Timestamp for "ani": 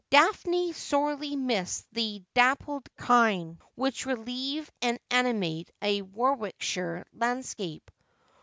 5.11-5.33